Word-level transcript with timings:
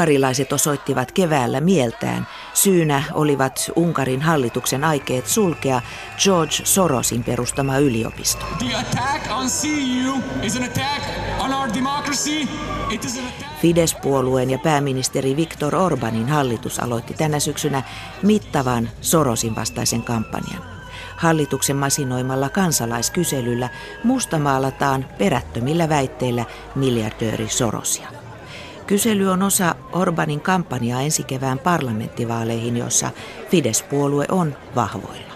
Unkarilaiset 0.00 0.52
osoittivat 0.52 1.12
keväällä 1.12 1.60
mieltään. 1.60 2.26
Syynä 2.54 3.02
olivat 3.12 3.70
Unkarin 3.76 4.22
hallituksen 4.22 4.84
aikeet 4.84 5.26
sulkea 5.26 5.82
George 6.24 6.54
Sorosin 6.64 7.24
perustama 7.24 7.78
yliopisto. 7.78 8.46
Fidesz-puolueen 13.62 14.50
ja 14.50 14.58
pääministeri 14.58 15.36
Viktor 15.36 15.76
Orbanin 15.76 16.28
hallitus 16.28 16.78
aloitti 16.78 17.14
tänä 17.14 17.40
syksynä 17.40 17.82
mittavan 18.22 18.90
Sorosin 19.00 19.56
vastaisen 19.56 20.02
kampanjan. 20.02 20.62
Hallituksen 21.16 21.76
masinoimalla 21.76 22.48
kansalaiskyselyllä 22.48 23.68
mustamaalataan 24.04 25.06
perättömillä 25.18 25.88
väitteillä 25.88 26.44
miljardööri 26.74 27.48
Sorosia. 27.48 28.19
Kysely 28.90 29.28
on 29.28 29.42
osa 29.42 29.74
Orbanin 29.92 30.40
kampanjaa 30.40 31.02
ensi 31.02 31.22
kevään 31.22 31.58
parlamenttivaaleihin, 31.58 32.76
jossa 32.76 33.10
Fidesz-puolue 33.50 34.26
on 34.30 34.56
vahvoilla. 34.74 35.34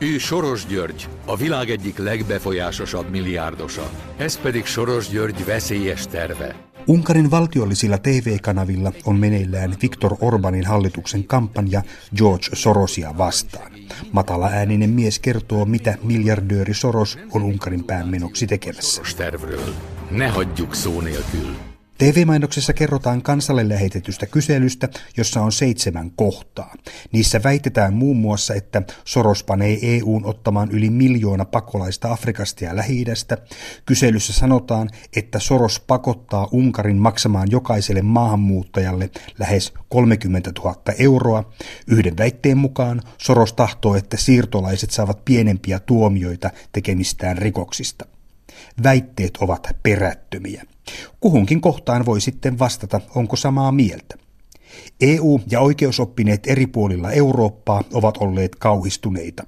Ő 0.00 0.18
Soros 0.18 0.66
György, 0.66 1.06
a 1.26 1.36
világ 1.36 1.70
egyik 1.70 1.98
legbefolyásosabb 1.98 3.10
milliárdosa. 3.10 3.82
Ez 4.18 4.38
pedig 4.38 4.66
Soros 4.66 5.08
György 5.10 5.46
veszélyes 5.46 6.06
terve. 6.06 6.54
Unkarin 6.86 7.30
valtiollisilla 7.30 7.98
TV-kanavilla 7.98 8.92
on 9.04 9.16
meneillään 9.16 9.76
Viktor 9.82 10.16
Orbanin 10.20 10.66
hallituksen 10.66 11.26
kampanja 11.26 11.82
George 12.16 12.46
Sorosia 12.52 13.18
vastaan. 13.18 13.72
Matala 14.12 14.46
ääninen 14.46 14.90
mies 14.90 15.18
kertoo, 15.18 15.64
mitä 15.64 15.98
miljardööri 16.02 16.74
Soros 16.74 17.18
on 17.32 17.42
Unkarin 17.42 17.84
päämenoksi 17.84 18.46
tekemässä. 18.46 19.02
Ne 20.10 20.28
hagyjuk 20.28 20.74
szó 20.74 21.00
nélkül. 21.00 21.67
TV-mainoksessa 21.98 22.72
kerrotaan 22.72 23.22
kansalle 23.22 23.68
lähetetystä 23.68 24.26
kyselystä, 24.26 24.88
jossa 25.16 25.42
on 25.42 25.52
seitsemän 25.52 26.10
kohtaa. 26.10 26.74
Niissä 27.12 27.40
väitetään 27.42 27.94
muun 27.94 28.16
muassa, 28.16 28.54
että 28.54 28.82
Soros 29.04 29.44
panee 29.44 29.78
EUn 29.82 30.24
ottamaan 30.24 30.70
yli 30.70 30.90
miljoona 30.90 31.44
pakolaista 31.44 32.12
Afrikasta 32.12 32.64
ja 32.64 32.76
lähi. 32.76 33.04
Kyselyssä 33.86 34.32
sanotaan, 34.32 34.90
että 35.16 35.38
Soros 35.38 35.80
pakottaa 35.80 36.48
Unkarin 36.52 36.96
maksamaan 36.96 37.50
jokaiselle 37.50 38.02
maahanmuuttajalle 38.02 39.10
lähes 39.38 39.72
30 39.88 40.52
000 40.64 40.74
euroa. 40.98 41.52
Yhden 41.86 42.16
väitteen 42.18 42.58
mukaan 42.58 43.02
Soros 43.18 43.52
tahtoo, 43.52 43.96
että 43.96 44.16
siirtolaiset 44.16 44.90
saavat 44.90 45.24
pienempiä 45.24 45.80
tuomioita 45.80 46.50
tekemistään 46.72 47.38
rikoksista. 47.38 48.06
Väitteet 48.82 49.36
ovat 49.36 49.68
perättömiä. 49.82 50.64
Kuhunkin 51.20 51.60
kohtaan 51.60 52.06
voi 52.06 52.20
sitten 52.20 52.58
vastata, 52.58 53.00
onko 53.14 53.36
samaa 53.36 53.72
mieltä. 53.72 54.16
EU 55.00 55.40
ja 55.50 55.60
oikeusoppineet 55.60 56.46
eri 56.46 56.66
puolilla 56.66 57.10
Eurooppaa 57.10 57.82
ovat 57.92 58.16
olleet 58.16 58.56
kauhistuneita. 58.56 59.46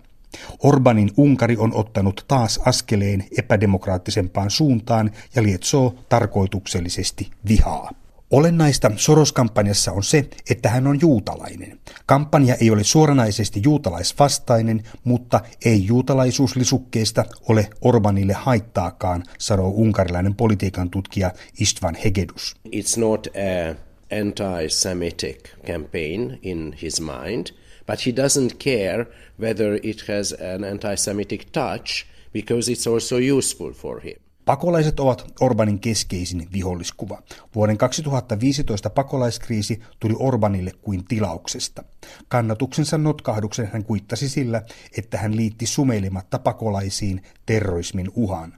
Orbanin 0.62 1.11
Unkari 1.16 1.56
on 1.56 1.74
ottanut 1.74 2.24
taas 2.28 2.61
askeleen 2.64 3.24
epädemokraattisempaan 3.38 4.50
suuntaan 4.50 5.11
ja 5.34 5.42
lietsoo 5.42 5.94
tarkoituksellisesti 6.08 7.30
vihaa. 7.48 7.90
Olennaista 8.30 8.91
Soros-kampanjassa 8.96 9.92
on 9.92 10.02
se, 10.02 10.29
että 10.51 10.68
hän 10.68 10.86
on 10.86 11.01
juutalainen. 11.01 11.80
Kampanja 12.07 12.55
ei 12.55 12.70
ole 12.70 12.85
suoranaisesti 12.85 13.61
juutalaisvastainen, 13.64 14.83
mutta 15.05 15.41
ei 15.64 15.86
juutalaisuuslisukkeesta 15.86 17.24
ole 17.48 17.70
Orbanille 17.80 18.33
haittaakaan, 18.33 19.24
sanoo 19.39 19.68
unkarilainen 19.68 20.35
politiikan 20.35 20.91
tutkija 20.91 21.33
Istvan 21.61 21.95
Hegedus. 21.95 22.57
It's 22.68 23.01
not 23.01 23.27
a 23.27 23.74
anti-Semitic 24.20 25.39
campaign 25.67 26.39
in 26.42 26.74
his 26.83 27.01
mind, 27.01 27.47
but 27.86 28.07
he 28.07 28.12
doesn't 28.12 28.57
care 28.64 29.07
whether 29.41 29.80
it 29.83 30.05
has 30.08 30.35
an 30.55 30.64
anti-Semitic 30.64 31.45
touch 31.52 32.07
because 32.33 32.73
it's 32.73 32.92
also 32.92 33.17
useful 33.39 33.73
for 33.73 34.01
him. 34.01 34.30
Pakolaiset 34.50 35.00
ovat 35.00 35.33
Orbanin 35.40 35.80
keskeisin 35.80 36.48
viholliskuva. 36.52 37.22
Vuoden 37.55 37.78
2015 37.78 38.90
pakolaiskriisi 38.90 39.80
tuli 40.00 40.14
Orbanille 40.18 40.72
kuin 40.83 41.05
tilauksesta. 41.05 41.84
Kannatuksensa 42.28 42.98
notkahduksen 42.98 43.70
hän 43.72 43.84
kuittasi 43.84 44.28
sillä, 44.28 44.62
että 44.98 45.18
hän 45.18 45.36
liitti 45.36 45.66
sumeilematta 45.66 46.38
pakolaisiin 46.38 47.22
terrorismin 47.46 48.11
uhan. 48.14 48.52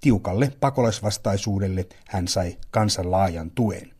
Tiukalle 0.00 0.52
pakolaisvastaisuudelle 0.60 1.86
hän 2.08 2.28
sai 2.28 2.56
kansan 2.70 3.10
laajan 3.10 3.50
tuen. 3.50 3.90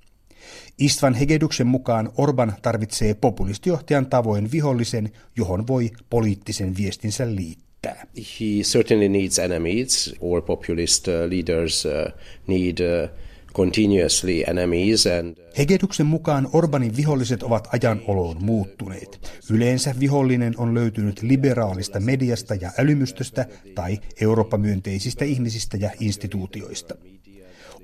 Istvan 0.79 1.15
Hegeduksen 1.15 1.67
mukaan 1.67 2.13
Orban 2.17 2.55
tarvitsee 2.63 3.15
populistijohtajan 3.15 4.07
tavoin 4.07 4.53
vihollisen, 4.53 5.13
johon 5.37 5.67
voi 5.67 5.91
poliittisen 6.11 6.77
viestinsä 6.77 7.35
liittää 7.35 7.70
riittää. 7.85 8.07
He 8.17 8.63
certainly 8.63 9.09
needs 9.09 9.39
enemies, 9.39 10.15
or 10.21 10.43
populist 10.43 11.09
uh, 11.09 11.15
leaders 11.31 11.87
uh, 11.87 12.13
need 12.47 12.79
uh, 12.81 13.11
continuously 13.55 14.43
enemies 14.47 15.07
and 15.07 15.37
Hegeduksen 15.59 16.07
mukaan 16.07 16.49
Orbanin 16.53 16.97
viholliset 16.97 17.43
ovat 17.43 17.69
ajan 17.73 18.03
oloon 18.07 18.37
muuttuneet. 18.45 19.41
Yleensä 19.51 19.95
vihollinen 20.01 20.55
on 20.57 20.75
löytynyt 20.75 21.23
liberaalista 21.23 22.01
mediasta 22.01 22.55
ja 22.55 22.71
älymystöstä 22.79 23.47
tai 23.75 23.99
Eurooppa-myönteisistä 24.21 25.25
ihmisistä 25.25 25.77
ja 25.77 25.91
instituutioista. 26.01 26.95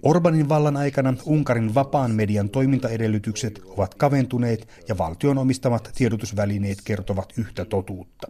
Orbanin 0.02 0.48
vallan 0.48 0.76
aikana 0.76 1.14
Unkarin 1.24 1.74
vapaan 1.74 2.10
median 2.10 2.50
toimintaedellytykset 2.50 3.60
ovat 3.66 3.94
kaventuneet 3.94 4.68
ja 4.88 4.98
valtion 4.98 5.38
omistamat 5.38 5.90
tiedotusvälineet 5.94 6.78
kertovat 6.84 7.32
yhtä 7.38 7.64
totuutta. 7.64 8.28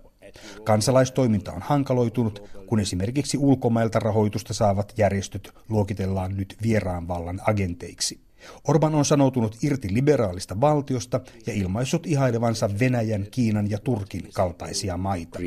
Kansalaistoiminta 0.65 1.53
on 1.53 1.63
hankaloitunut, 1.63 2.43
kun 2.67 2.81
esimerkiksi 2.81 3.39
ulkomailta 3.39 3.99
rahoitusta 3.99 4.55
saavat 4.55 4.93
järjestöt 4.97 5.51
luokitellaan 5.69 6.37
nyt 6.37 6.57
vieraan 6.63 7.09
vallan 7.09 7.41
agenteiksi. 7.47 8.27
Orban 8.69 8.95
on 8.95 9.05
sanoutunut 9.05 9.57
irti 9.63 9.89
liberaalista 9.95 10.61
valtiosta 10.61 11.21
ja 11.47 11.53
ilmaissut 11.53 12.07
ihailevansa 12.07 12.71
Venäjän, 12.81 13.27
Kiinan 13.31 13.71
ja 13.71 13.79
Turkin 13.79 14.29
kaltaisia 14.35 14.97
maita. 14.97 15.39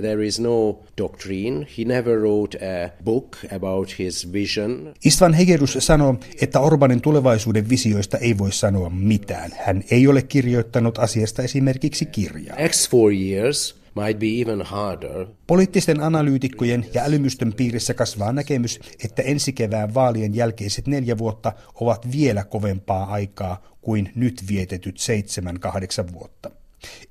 There 0.00 0.26
is 0.26 0.40
no 0.40 0.78
doctrine. 0.98 1.66
He 1.78 1.84
never 1.84 2.18
wrote 2.18 2.58
a 2.58 2.90
book 3.04 3.36
about 3.56 3.98
his 3.98 4.32
vision. 4.32 4.94
Istvan 5.04 5.34
Hegedus 5.34 5.76
sanoo, 5.80 6.16
että 6.40 6.60
Orbanin 6.60 7.00
tulevaisuuden 7.00 7.68
visioista 7.68 8.18
ei 8.18 8.38
voi 8.38 8.52
sanoa 8.52 8.90
mitään. 8.90 9.50
Hän 9.66 9.84
ei 9.90 10.08
ole 10.08 10.22
kirjoittanut 10.22 10.98
asiasta 10.98 11.42
esimerkiksi 11.42 12.06
kirjaa. 12.06 12.56
Next 12.56 12.90
four 12.90 13.12
years 13.12 13.85
might 13.96 14.18
be 14.18 14.26
even 14.40 14.62
harder. 14.62 15.26
Poliittisten 15.46 16.00
analyytikkojen 16.00 16.86
ja 16.94 17.02
älymystön 17.02 17.52
piirissä 17.52 17.94
kasvaa 17.94 18.32
näkemys, 18.32 18.80
että 19.04 19.22
ensi 19.22 19.52
kevään 19.52 19.94
vaalien 19.94 20.34
jälkeiset 20.34 20.86
neljä 20.86 21.18
vuotta 21.18 21.52
ovat 21.74 22.12
vielä 22.12 22.44
kovempaa 22.44 23.04
aikaa 23.04 23.62
kuin 23.80 24.12
nyt 24.14 24.44
vietetyt 24.48 24.98
seitsemän 24.98 25.60
kahdeksan 25.60 26.12
vuotta. 26.12 26.50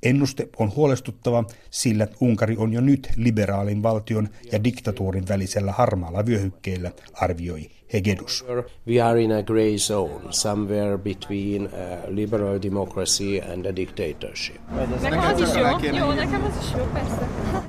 Ennuste 0.03 0.49
on 0.57 0.75
huolestuttava, 0.75 1.43
sillä 1.71 2.07
Unkari 2.19 2.57
on 2.57 2.73
jo 2.73 2.81
nyt 2.81 3.09
liberaalin 3.15 3.83
valtion 3.83 4.29
ja 4.51 4.63
diktatuurin 4.63 5.27
välisellä 5.27 5.71
harmaalla 5.71 6.25
vyöhykkeellä, 6.25 6.91
arvioi 7.13 7.69
Hegedus. 7.93 8.45
We 8.87 9.01
are 9.01 9.21
in 9.21 9.31
a 9.31 9.43
gray 9.43 9.77
zone, 9.77 10.21
somewhere 10.29 10.97
between 10.97 11.65
a 11.65 12.07
liberal 12.07 12.61
democracy 12.61 13.39
and 13.39 13.65
a 13.65 13.75
dictatorship. 13.75 14.61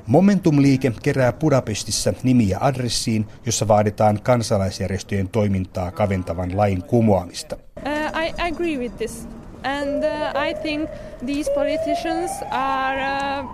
Momentum-liike 0.07 0.91
kerää 1.03 1.33
Budapestissa 1.33 2.13
nimiä 2.23 2.57
adressiin, 2.61 3.25
jossa 3.45 3.67
vaaditaan 3.67 4.19
kansalaisjärjestöjen 4.23 5.29
toimintaa 5.29 5.91
kaventavan 5.91 6.57
lain 6.57 6.83
kumoamista. 6.83 7.55
Uh, 7.55 8.21
I 8.23 8.51
agree 8.51 8.77
with 8.77 8.97
this. 8.97 9.27
And 9.63 10.03
uh, 10.03 10.41
I 10.49 10.53
think 10.53 10.89
these 11.25 11.51
politicians 11.51 12.31
are 12.51 13.01
uh, 13.41 13.49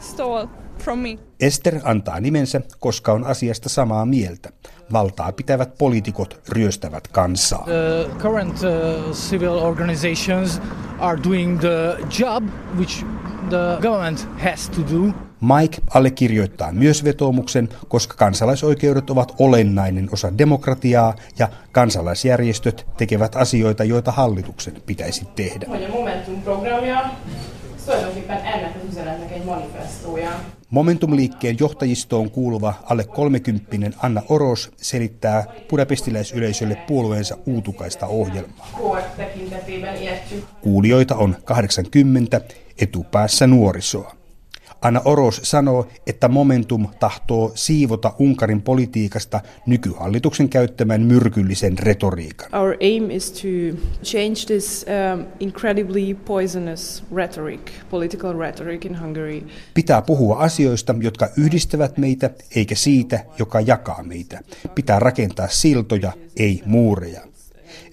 stole 0.00 0.48
from 0.78 0.98
me. 0.98 1.18
Esther 1.40 1.80
antaa 1.84 2.20
nimensä, 2.20 2.60
koska 2.80 3.12
on 3.12 3.24
asiasta 3.24 3.68
samaa 3.68 4.06
mieltä. 4.06 4.50
Valtaa 4.92 5.32
pitävät 5.32 5.78
poliitikot 5.78 6.40
ryöstävät 6.48 7.08
kansaa. 7.08 7.64
The 7.64 8.10
current 8.18 8.54
uh, 8.54 9.12
civil 9.12 9.58
organizations 9.58 10.60
are 10.98 11.20
doing 11.24 11.60
the 11.60 11.96
job 12.18 12.44
which 12.78 13.04
the 13.48 13.78
government 13.82 14.28
has 14.38 14.70
to 14.70 14.80
do. 14.80 15.12
Mike 15.40 15.82
allekirjoittaa 15.94 16.72
myös 16.72 17.04
vetoomuksen, 17.04 17.68
koska 17.88 18.14
kansalaisoikeudet 18.14 19.10
ovat 19.10 19.34
olennainen 19.38 20.08
osa 20.12 20.38
demokratiaa 20.38 21.14
ja 21.38 21.48
kansalaisjärjestöt 21.72 22.86
tekevät 22.96 23.36
asioita, 23.36 23.84
joita 23.84 24.12
hallituksen 24.12 24.74
pitäisi 24.86 25.24
tehdä. 25.36 25.66
Momentum-liikkeen 30.70 31.56
johtajistoon 31.60 32.30
kuuluva 32.30 32.74
alle 32.84 33.04
30 33.04 33.90
Anna 34.02 34.22
Oros 34.28 34.70
selittää 34.76 35.44
budapestiläisyleisölle 35.70 36.74
puolueensa 36.74 37.36
uutukaista 37.46 38.06
ohjelmaa. 38.06 38.68
Kuulijoita 40.60 41.16
on 41.16 41.36
80, 41.44 42.40
etupäässä 42.78 43.46
nuorisoa. 43.46 44.15
Anna 44.86 45.02
Oros 45.04 45.40
sanoo, 45.42 45.86
että 46.06 46.28
Momentum 46.28 46.86
tahtoo 47.00 47.52
siivota 47.54 48.12
Unkarin 48.18 48.62
politiikasta 48.62 49.40
nykyhallituksen 49.66 50.48
käyttämän 50.48 51.00
myrkyllisen 51.00 51.78
retoriikan. 51.78 52.54
Our 52.54 52.76
aim 52.80 53.10
is 53.10 53.32
to 53.32 53.78
change 54.04 54.34
this 54.46 54.86
um, 55.14 55.24
incredibly 55.40 56.14
poisonous 56.14 57.04
rhetoric, 57.14 57.60
political 57.90 58.38
rhetoric 58.38 58.84
in 58.84 59.00
Hungary. 59.00 59.42
Pitää 59.74 60.02
puhua 60.02 60.38
asioista, 60.38 60.94
jotka 61.00 61.28
yhdistävät 61.36 61.98
meitä, 61.98 62.30
eikä 62.56 62.74
siitä, 62.74 63.24
joka 63.38 63.60
jakaa 63.60 64.02
meitä. 64.02 64.40
Pitää 64.74 64.98
rakentaa 64.98 65.48
siltoja, 65.48 66.12
ei 66.36 66.62
muureja. 66.66 67.20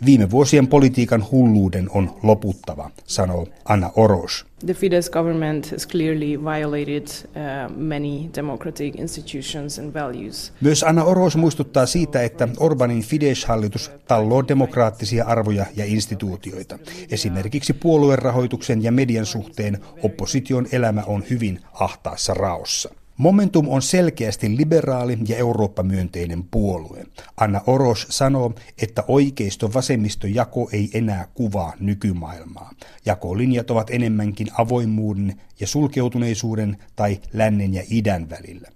Viime 0.06 0.32
vuosien 0.32 0.68
politiikan 0.68 1.26
hulluuden 1.32 1.90
on 1.90 2.16
loputtava, 2.24 2.90
sanoo 3.06 3.48
Anna 3.66 3.92
Oros. 3.96 4.46
The 4.66 4.74
Fidesz 4.74 5.10
government 5.10 5.72
has 5.72 5.88
clearly 5.88 6.40
violated 6.44 7.08
uh, 7.08 7.78
many 7.78 8.30
democratic 8.36 8.96
institutions 8.96 9.80
and 9.80 9.94
values. 9.94 10.54
Myös 10.62 10.84
Anna 10.84 11.04
Oros 11.04 11.38
muistuttaa 11.38 11.86
siitä, 11.86 12.22
että 12.22 12.48
Orbanin 12.58 13.02
Fidesz-hallitus 13.04 13.92
talloo 14.08 14.48
demokraattisia 14.48 15.26
arvoja 15.26 15.66
ja 15.76 15.86
instituutioita. 15.86 16.80
Esimerkiksi 17.12 17.74
puoluerahoituksen 17.74 18.84
ja 18.84 18.92
median 18.92 19.26
suhteen 19.26 19.78
opposition 20.04 20.68
elämä 20.72 21.04
on 21.08 21.24
hyvin 21.30 21.60
ahtaassa 21.74 22.34
raossa. 22.34 23.03
Momentum 23.18 23.68
on 23.70 23.82
selkeästi 23.82 24.58
liberaali 24.58 25.18
ja 25.28 25.38
Eurooppa-myönteinen 25.38 26.44
puolue. 26.52 27.06
Anna 27.38 27.62
Oros 27.68 28.08
sanoo, 28.10 28.54
että 28.82 29.04
oikeisto-vasemmisto 29.08 30.28
jako 30.28 30.70
ei 30.72 30.90
enää 30.94 31.28
kuvaa 31.34 31.74
nykymaailmaa. 31.80 32.72
Jakolinjat 33.06 33.72
ovat 33.72 33.90
enemmänkin 33.90 34.48
avoimuuden 34.58 35.42
ja 35.60 35.68
sulkeutuneisuuden 35.68 36.78
tai 36.96 37.20
lännen 37.34 37.74
ja 37.74 37.84
idän 37.90 38.30
välillä. 38.30 38.70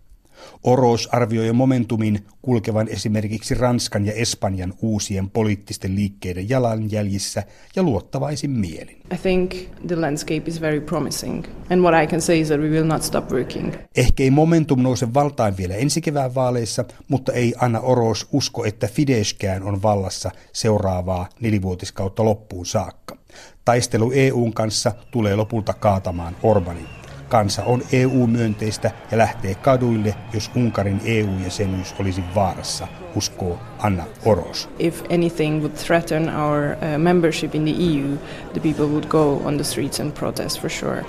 Oros 0.64 1.10
arvioi 1.12 1.54
momentumin 1.54 2.26
kulkevan 2.42 2.88
esimerkiksi 2.88 3.54
Ranskan 3.54 4.06
ja 4.06 4.14
Espanjan 4.14 4.74
uusien 4.82 5.30
poliittisten 5.30 5.96
liikkeiden 5.96 6.50
jalanjäljissä 6.50 7.44
ja 7.76 7.84
luottavaisin 7.84 8.52
mielin. 8.52 8.98
I 9.14 9.18
think 9.22 9.52
the 9.88 9.96
landscape 9.96 10.44
is 10.46 10.62
very 10.62 10.82
promising 10.82 11.46
and 11.70 11.82
what 11.82 12.04
I 12.04 12.08
can 12.08 12.22
say 12.22 12.40
is 12.40 12.48
that 12.48 12.60
we 12.60 12.70
will 12.70 12.86
not 12.86 13.04
stop 13.04 13.32
working. 13.32 13.74
Ehkä 13.96 14.24
ei 14.24 14.32
momentum 14.32 14.82
nouse 14.82 15.14
valtaan 15.14 15.58
vielä 15.58 15.76
ensi 15.76 16.02
kevään 16.02 16.36
vaaleissa, 16.36 16.86
mutta 17.08 17.34
ei 17.34 17.54
Anna 17.58 17.80
Oros 17.80 18.28
usko, 18.32 18.66
että 18.66 18.88
Fideszkään 18.88 19.64
on 19.64 19.82
vallassa 19.82 20.32
seuraavaa 20.54 21.30
nelivuotiskautta 21.40 22.26
loppuun 22.26 22.66
saakka. 22.66 23.18
Taistelu 23.66 24.12
EUn 24.12 24.54
kanssa 24.54 24.92
tulee 25.12 25.36
lopulta 25.36 25.74
kaatamaan 25.74 26.36
Orbanin. 26.44 26.88
Kansa 27.30 27.64
on 27.64 27.82
EU-myönteistä 27.92 28.92
ja 29.12 29.18
lähtee 29.18 29.56
kaduille, 29.56 30.16
jos 30.34 30.52
Unkarin 30.56 31.02
EU-jäsenyys 31.06 31.96
olisi 32.00 32.24
vaarassa, 32.36 32.88
uskoo 33.16 33.60
Anna 33.80 34.04
Oros. 34.26 34.70
If 34.80 35.02
anything 35.02 35.60
would 35.60 35.76
threaten 35.76 36.30
our 36.36 36.64
uh, 36.64 36.98
membership 36.98 37.56
in 37.56 37.66
the 37.66 37.84
EU, 37.84 38.18
the 38.54 38.60
people 38.60 38.86
would 38.86 39.06
go 39.06 39.42
on 39.46 39.56
the 39.56 39.64
streets 39.64 40.00
and 40.00 40.12
protest 40.12 40.62
for 40.62 40.70
sure. 40.70 41.06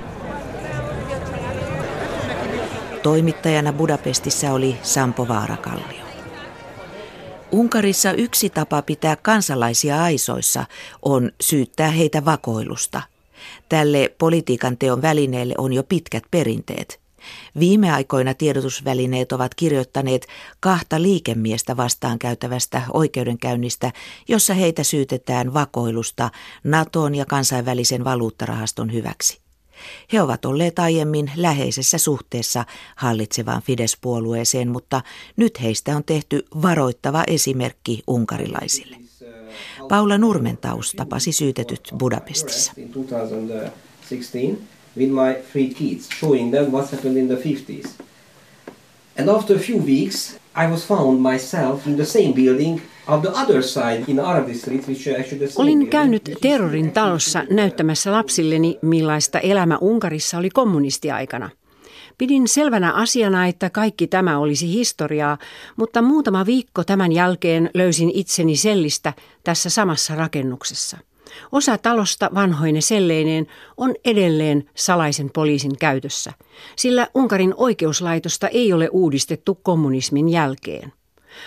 Toimittajana 3.03 3.73
Budapestissa 3.73 4.53
oli 4.53 4.77
Sampo 4.83 5.29
Vaarakallio. 5.29 6.09
Unkarissa 7.53 8.13
yksi 8.13 8.51
tapa 8.51 8.83
pitää 8.83 9.17
kansalaisia 9.17 10.03
aisoissa 10.03 10.65
on 11.03 11.31
syyttää 11.41 11.91
heitä 11.91 12.25
vakoilusta– 12.25 13.03
Tälle 13.69 14.15
politiikan 14.19 14.79
teon 14.79 15.03
välineelle 15.03 15.55
on 15.59 15.73
jo 15.73 15.83
pitkät 15.83 16.25
perinteet. 16.31 17.01
Viime 17.59 17.93
aikoina 17.93 18.35
tiedotusvälineet 18.35 19.33
ovat 19.33 19.55
kirjoittaneet 19.55 20.27
kahta 20.61 21.03
liikemiestä 21.03 21.77
vastaan 21.77 22.19
käytävästä 22.19 22.83
oikeudenkäynnistä, 22.93 23.93
jossa 24.29 24.55
heitä 24.55 24.83
syytetään 24.83 25.55
vakoilusta 25.55 26.31
Naton 26.65 27.15
ja 27.15 27.27
kansainvälisen 27.27 28.05
valuuttarahaston 28.05 28.93
hyväksi. 28.93 29.41
He 30.13 30.23
ovat 30.23 30.45
olleet 30.45 30.79
aiemmin 30.79 31.31
läheisessä 31.37 31.99
suhteessa 31.99 32.65
hallitsevaan 32.97 33.63
Fidesz-puolueeseen, 33.63 34.69
mutta 34.69 35.03
nyt 35.37 35.63
heistä 35.63 35.97
on 35.97 36.05
tehty 36.05 36.45
varoittava 36.63 37.25
esimerkki 37.27 38.03
unkarilaisille. 38.07 39.08
Paula 39.89 40.19
Nurmentaus 40.19 40.93
tapasi 40.97 41.33
syytetyt 41.33 41.81
Budapestissa. 41.99 42.73
with 44.97 45.11
my 45.11 45.35
three 45.53 45.69
kids, 45.69 46.09
showing 46.21 46.51
them 46.51 46.73
what 46.73 46.93
happened 46.93 47.17
in 47.17 47.29
the 47.29 47.37
50s. 47.37 47.89
And 49.19 49.29
after 49.29 49.57
a 49.57 49.59
few 49.59 49.79
weeks, 49.79 50.39
I 50.57 50.71
was 50.71 50.87
found 50.87 51.21
myself 51.21 51.87
in 51.87 51.97
the 51.97 52.05
same 52.05 52.33
building 52.33 52.81
Olin 55.57 55.89
käynyt 55.89 56.31
terrorin 56.41 56.93
talossa 56.93 57.45
näyttämässä 57.51 58.13
lapsilleni, 58.13 58.79
millaista 58.83 59.39
elämä 59.41 59.79
Unkarissa 59.81 60.39
oli 60.39 60.51
kommunistiaikana. 60.51 61.51
Pidin 62.19 62.49
selvänä 62.49 62.93
asiana, 62.93 63.47
että 63.47 63.71
kaikki 63.71 64.07
tämä 64.07 64.39
olisi 64.39 64.73
historiaa, 64.73 65.39
mutta 65.77 66.03
muutama 66.03 66.47
viikko 66.47 66.85
tämän 66.85 67.13
jälkeen 67.13 67.71
löysin 67.75 68.11
itseni 68.15 68.57
sellistä 68.57 69.13
tässä 69.45 69.71
samassa 69.71 70.15
rakennuksessa. 70.15 70.99
Osa 71.53 71.79
talosta 71.79 72.31
vanhoine 72.35 72.81
selleineen 72.81 73.47
on 73.77 73.95
edelleen 74.05 74.71
salaisen 74.75 75.31
poliisin 75.31 75.79
käytössä, 75.79 76.33
sillä 76.77 77.09
Unkarin 77.15 77.55
oikeuslaitosta 77.57 78.49
ei 78.49 78.73
ole 78.73 78.89
uudistettu 78.89 79.55
kommunismin 79.55 80.29
jälkeen. 80.29 80.93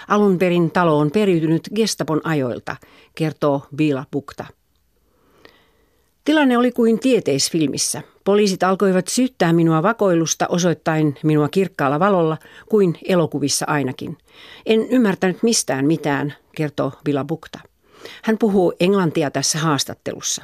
Alun 0.08 0.38
perin 0.38 0.72
talo 0.72 1.00
on 1.00 1.12
periytynyt 1.12 1.70
Gestapon 1.76 2.22
ajoilta, 2.24 2.76
kertoo 3.16 3.62
Bila 3.76 4.06
Bukta. 4.12 4.46
Tilanne 6.26 6.58
oli 6.58 6.72
kuin 6.72 7.00
tieteisfilmissä. 7.00 8.02
Poliisit 8.24 8.64
alkoivat 8.64 9.08
syyttää 9.08 9.54
minua 9.54 9.84
vakoilusta 9.84 10.48
osoittain 10.48 11.16
minua 11.24 11.50
kirkkaalla 11.50 12.00
valolla, 12.00 12.38
kuin 12.70 12.98
elokuvissa 13.08 13.66
ainakin. 13.68 14.18
En 14.66 14.90
ymmärtänyt 14.90 15.44
mistään 15.44 15.86
mitään, 15.86 16.34
kertoo 16.56 16.92
Vila 17.06 17.24
Bukta. 17.24 17.60
Hän 18.24 18.38
puhuu 18.38 18.74
englantia 18.80 19.32
tässä 19.32 19.60
haastattelussa. 19.60 20.44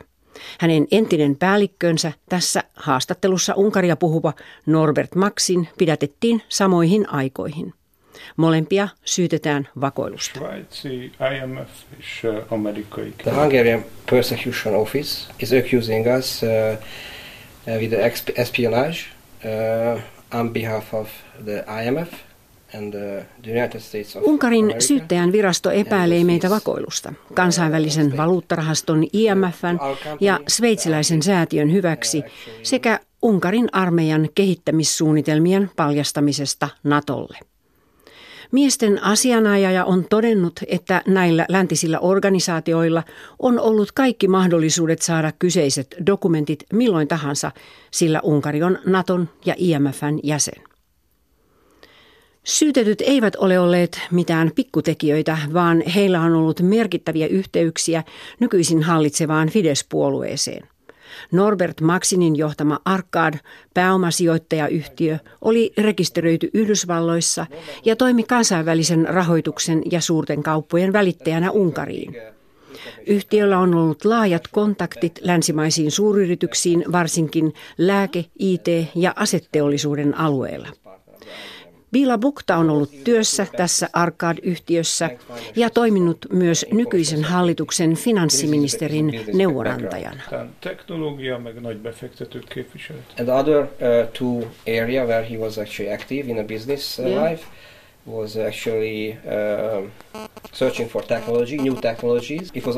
Hänen 0.60 0.88
entinen 0.92 1.36
päällikkönsä 1.36 2.12
tässä 2.30 2.64
haastattelussa 2.76 3.54
Unkaria 3.56 3.96
puhuva 3.96 4.34
Norbert 4.66 5.16
Maxin 5.16 5.68
pidätettiin 5.78 6.42
samoihin 6.50 7.10
aikoihin. 7.10 7.74
Molempia 8.38 8.88
syytetään 9.06 9.68
vakoilusta. 9.82 10.40
The 13.24 13.32
Hungarian 13.32 13.86
Persecution 14.12 14.76
Office 14.76 15.34
is 15.40 15.54
accusing 15.54 16.06
us 16.18 16.42
uh, 16.44 16.80
uh 17.74 17.80
with 17.80 17.94
espionage 18.40 18.98
uh, 19.46 20.02
on 20.40 20.54
behalf 20.54 20.94
of 20.94 21.10
the 21.46 21.66
IMF 21.86 22.14
Unkarin 24.22 24.76
syyttäjän 24.80 25.32
virasto 25.32 25.72
epäilee 25.72 26.24
meitä 26.24 26.50
vakoilusta 26.50 27.14
kansainvälisen 27.34 28.18
valuuttarahaston 28.18 29.04
IMFn 29.14 29.80
ja 30.20 30.40
sveitsiläisen 30.48 31.24
säätiön 31.24 31.74
hyväksi 31.74 32.24
sekä 32.64 33.00
Unkarin 33.22 33.70
armeijan 33.72 34.30
kehittämissuunnitelmien 34.36 35.72
paljastamisesta 35.76 36.70
Natolle. 36.84 37.40
Miesten 38.52 39.04
asianajaja 39.04 39.86
on 39.86 40.06
todennut, 40.10 40.60
että 40.68 41.02
näillä 41.08 41.46
läntisillä 41.50 42.00
organisaatioilla 42.00 43.04
on 43.40 43.60
ollut 43.60 43.92
kaikki 43.92 44.28
mahdollisuudet 44.28 45.02
saada 45.02 45.32
kyseiset 45.40 45.96
dokumentit 46.06 46.64
milloin 46.74 47.08
tahansa, 47.08 47.52
sillä 47.92 48.20
Unkari 48.24 48.64
on 48.64 48.80
Naton 48.86 49.30
ja 49.46 49.56
IMFn 49.58 50.20
jäsen. 50.24 50.64
Syytetyt 52.44 53.02
eivät 53.02 53.36
ole 53.36 53.60
olleet 53.60 54.00
mitään 54.12 54.52
pikkutekijöitä, 54.56 55.38
vaan 55.54 55.84
heillä 55.96 56.22
on 56.22 56.34
ollut 56.34 56.62
merkittäviä 56.62 57.28
yhteyksiä 57.28 58.04
nykyisin 58.40 58.84
hallitsevaan 58.84 59.50
Fidesz-puolueeseen. 59.50 60.77
Norbert 61.32 61.82
Maxinin 61.82 62.36
johtama 62.36 62.80
Arcad 62.86 63.34
pääomasijoittajayhtiö 63.74 65.18
oli 65.42 65.74
rekisteröity 65.78 66.50
Yhdysvalloissa 66.54 67.46
ja 67.86 67.96
toimi 67.96 68.24
kansainvälisen 68.24 69.08
rahoituksen 69.10 69.82
ja 69.92 70.02
suurten 70.02 70.44
kauppojen 70.44 70.94
välittäjänä 70.94 71.52
Unkariin. 71.52 72.16
Yhtiöllä 73.08 73.60
on 73.60 73.76
ollut 73.76 74.06
laajat 74.06 74.48
kontaktit 74.52 75.20
länsimaisiin 75.22 75.92
suuryrityksiin, 75.92 76.84
varsinkin 76.92 77.54
lääke-, 77.78 78.26
IT- 78.40 78.68
ja 78.96 79.14
asetteollisuuden 79.16 80.18
alueella. 80.18 80.68
Biila 81.92 82.18
Bukta 82.18 82.58
on 82.58 82.70
ollut 82.70 83.04
työssä 83.04 83.48
tässä 83.58 83.90
Arcad-yhtiössä 83.94 85.10
ja 85.56 85.70
toiminut 85.70 86.18
myös 86.32 86.66
nykyisen 86.72 87.24
hallituksen 87.24 87.96
finanssiministerin 87.96 89.26
neuvonantajana. 89.34 90.22
And 93.20 93.26
the 93.26 93.34
other 93.34 93.62
uh, 93.62 93.68
two 94.14 94.48
area 94.68 95.06
where 95.06 95.30
he 95.30 95.38
was 95.38 95.58
actually 95.58 95.94
active 95.94 96.32
in 96.32 96.40
a 96.40 96.44
business 96.44 97.00
uh, 97.00 97.06
life 97.06 97.46
was 98.08 98.38
actually 98.38 99.12
uh, 99.12 99.90
searching 100.54 100.90
for 100.90 101.04
technology, 101.04 101.58
new 101.58 101.76
technologies. 101.76 102.52
It 102.54 102.66
was 102.66 102.76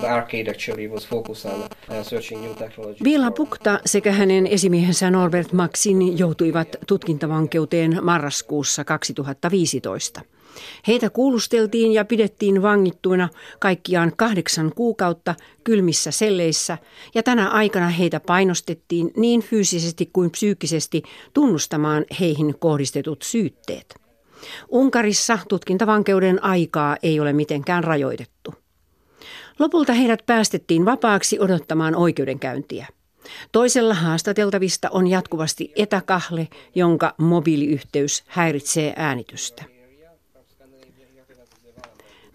the 0.00 0.08
arcade 0.08 0.50
actually 0.50 0.88
was 0.88 1.08
focused 1.08 1.52
on 1.52 1.60
uh, 1.62 2.02
searching 2.02 2.42
new 2.42 2.54
technologies. 2.54 3.04
Vila 3.04 3.30
Pukta 3.30 3.80
sekä 3.86 4.12
hänen 4.12 4.46
esimiehensä 4.46 5.10
Norbert 5.10 5.52
Maxin 5.52 6.18
joutuivat 6.18 6.68
tutkintavankeuteen 6.86 8.04
marraskuussa 8.04 8.84
2015. 8.84 10.20
Heitä 10.86 11.10
kuulusteltiin 11.10 11.92
ja 11.92 12.04
pidettiin 12.04 12.62
vangittuina 12.62 13.28
kaikkiaan 13.58 14.12
kahdeksan 14.16 14.72
kuukautta 14.74 15.34
kylmissä 15.64 16.10
selleissä, 16.10 16.78
ja 17.14 17.22
tänä 17.22 17.48
aikana 17.48 17.88
heitä 17.88 18.20
painostettiin 18.20 19.10
niin 19.16 19.42
fyysisesti 19.42 20.10
kuin 20.12 20.30
psyykkisesti 20.30 21.02
tunnustamaan 21.34 22.04
heihin 22.20 22.54
kohdistetut 22.58 23.22
syytteet. 23.22 23.99
Unkarissa 24.68 25.38
tutkintavankeuden 25.48 26.44
aikaa 26.44 26.96
ei 27.02 27.20
ole 27.20 27.32
mitenkään 27.32 27.84
rajoitettu. 27.84 28.54
Lopulta 29.58 29.92
heidät 29.92 30.26
päästettiin 30.26 30.84
vapaaksi 30.84 31.40
odottamaan 31.40 31.94
oikeudenkäyntiä. 31.94 32.86
Toisella 33.52 33.94
haastateltavista 33.94 34.88
on 34.90 35.06
jatkuvasti 35.06 35.72
etäkahle, 35.76 36.48
jonka 36.74 37.14
mobiiliyhteys 37.18 38.24
häiritsee 38.26 38.92
äänitystä. 38.96 39.64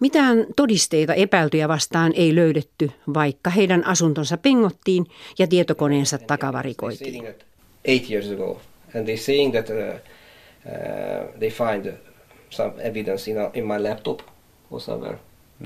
Mitään 0.00 0.46
todisteita 0.56 1.14
epäiltyjä 1.14 1.68
vastaan 1.68 2.12
ei 2.16 2.34
löydetty, 2.34 2.90
vaikka 3.14 3.50
heidän 3.50 3.86
asuntonsa 3.86 4.36
pengottiin 4.36 5.06
ja 5.38 5.46
tietokoneensa 5.46 6.18
takavarikoitiin. 6.18 7.24
Eight 7.84 8.10
years 8.10 8.30
ago, 8.30 8.60
and 8.96 9.08
they're 9.08 9.20
saying 9.20 9.52
that 9.52 9.68
uh, 9.70 10.00
uh, 10.66 11.38
they 11.38 11.50
find 11.50 11.92
some 12.50 12.72
evidence 12.82 13.30
in, 13.30 13.38
a, 13.38 13.50
in 13.54 13.66
my 13.66 13.82
laptop 13.82 14.20
or 14.70 14.80
somewhere. 14.80 15.18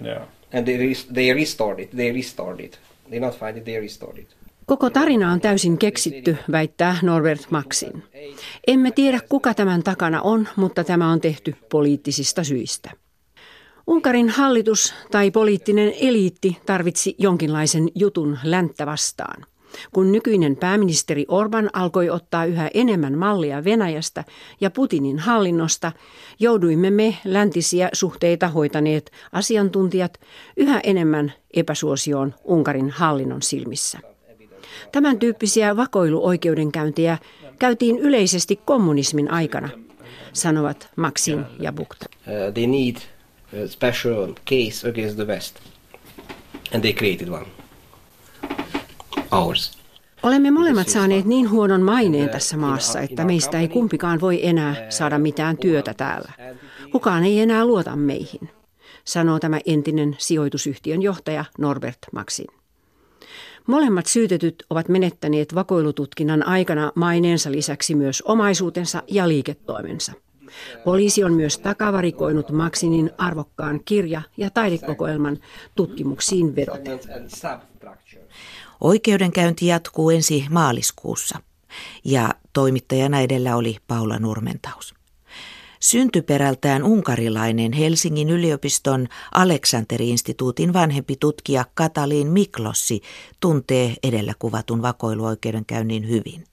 Yeah. 0.04 0.22
And 0.52 0.66
they, 0.66 0.76
res- 0.76 1.06
they 1.14 1.34
restored 1.34 1.80
it. 1.80 1.90
They 1.96 2.12
restored 2.12 2.60
it. 2.60 2.78
They 3.10 3.20
not 3.20 3.38
find 3.38 3.56
it, 3.56 3.64
they 3.64 3.80
restored 3.80 4.18
it. 4.18 4.36
Koko 4.66 4.90
tarina 4.90 5.32
on 5.32 5.40
täysin 5.40 5.78
keksitty, 5.78 6.36
väittää 6.52 6.96
Norbert 7.02 7.50
Maxin. 7.50 8.02
Emme 8.66 8.90
tiedä, 8.90 9.20
kuka 9.28 9.54
tämän 9.54 9.82
takana 9.82 10.22
on, 10.22 10.48
mutta 10.56 10.84
tämä 10.84 11.12
on 11.12 11.20
tehty 11.20 11.54
poliittisista 11.70 12.44
syistä. 12.44 12.90
Unkarin 13.86 14.28
hallitus 14.28 14.94
tai 15.10 15.30
poliittinen 15.30 15.92
eliitti 16.00 16.58
tarvitsi 16.66 17.14
jonkinlaisen 17.18 17.88
jutun 17.94 18.38
länttä 18.44 18.86
vastaan. 18.86 19.46
Kun 19.92 20.12
nykyinen 20.12 20.56
pääministeri 20.56 21.24
Orban 21.28 21.70
alkoi 21.72 22.10
ottaa 22.10 22.44
yhä 22.44 22.70
enemmän 22.74 23.18
mallia 23.18 23.64
Venäjästä 23.64 24.24
ja 24.60 24.70
Putinin 24.70 25.18
hallinnosta, 25.18 25.92
jouduimme 26.40 26.90
me 26.90 27.16
läntisiä 27.24 27.88
suhteita 27.92 28.48
hoitaneet 28.48 29.12
asiantuntijat 29.32 30.20
yhä 30.56 30.80
enemmän 30.84 31.32
epäsuosioon 31.54 32.34
Unkarin 32.44 32.90
hallinnon 32.90 33.42
silmissä. 33.42 33.98
Tämän 34.92 35.18
tyyppisiä 35.18 35.76
vakoiluoikeudenkäyntejä 35.76 37.18
käytiin 37.58 37.98
yleisesti 37.98 38.60
kommunismin 38.64 39.30
aikana, 39.30 39.68
sanovat 40.32 40.88
Maxim 40.96 41.44
ja 41.60 41.72
Bukta. 41.72 42.06
Uh, 42.26 42.54
they 42.54 42.66
need 42.66 42.96
a 43.64 43.68
special 43.68 44.26
case 44.26 44.88
against 44.88 45.16
the 45.16 45.26
West. 45.26 45.56
And 46.74 46.80
they 46.80 46.92
created 46.92 47.28
one 47.28 47.46
ours. 49.30 49.80
Olemme 50.22 50.50
molemmat 50.50 50.88
saaneet 50.88 51.24
niin 51.24 51.50
huonon 51.50 51.82
maineen 51.82 52.28
tässä 52.28 52.56
maassa, 52.56 53.00
että 53.00 53.24
meistä 53.24 53.60
ei 53.60 53.68
kumpikaan 53.68 54.20
voi 54.20 54.46
enää 54.46 54.86
saada 54.88 55.18
mitään 55.18 55.58
työtä 55.58 55.94
täällä. 55.94 56.32
Kukaan 56.92 57.24
ei 57.24 57.40
enää 57.40 57.64
luota 57.64 57.96
meihin, 57.96 58.50
sanoo 59.04 59.38
tämä 59.38 59.60
entinen 59.66 60.16
sijoitusyhtiön 60.18 61.02
johtaja 61.02 61.44
Norbert 61.58 61.98
Maxin. 62.12 62.46
Molemmat 63.66 64.06
syytetyt 64.06 64.64
ovat 64.70 64.88
menettäneet 64.88 65.54
vakoilututkinnan 65.54 66.46
aikana 66.46 66.92
maineensa 66.94 67.52
lisäksi 67.52 67.94
myös 67.94 68.22
omaisuutensa 68.22 69.02
ja 69.08 69.28
liiketoimensa. 69.28 70.12
Poliisi 70.84 71.24
on 71.24 71.32
myös 71.32 71.58
takavarikoinut 71.58 72.50
Maxinin 72.50 73.10
arvokkaan 73.18 73.80
kirja- 73.84 74.22
ja 74.36 74.50
taidekokoelman 74.50 75.38
tutkimuksiin 75.74 76.56
vedoten. 76.56 77.00
Oikeudenkäynti 78.80 79.66
jatkuu 79.66 80.10
ensi 80.10 80.46
maaliskuussa 80.50 81.40
ja 82.04 82.34
toimittajana 82.52 83.20
edellä 83.20 83.56
oli 83.56 83.76
Paula 83.88 84.18
Nurmentaus. 84.18 84.94
Syntyperältään 85.80 86.82
unkarilainen 86.82 87.72
Helsingin 87.72 88.30
yliopiston 88.30 89.08
Aleksanteri-instituutin 89.34 90.72
vanhempi 90.72 91.16
tutkija 91.20 91.64
Katalin 91.74 92.26
Miklossi 92.26 93.00
tuntee 93.40 93.94
edellä 94.02 94.32
kuvatun 94.38 94.82
vakoiluoikeudenkäynnin 94.82 96.08
hyvin. 96.08 96.44